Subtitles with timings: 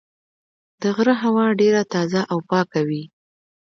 [0.81, 3.03] د غره هوا ډېره تازه او پاکه وي.